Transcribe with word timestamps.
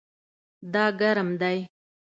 دا 0.73 0.85
ګرم 0.99 1.29
دی 1.41 1.57